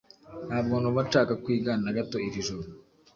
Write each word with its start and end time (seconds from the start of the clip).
Ntabwo 0.47 0.73
numva 0.77 1.01
nshaka 1.07 1.33
kwiga 1.43 1.71
na 1.83 1.91
gato 1.97 2.17
iri 2.27 2.45
joro 2.47 2.67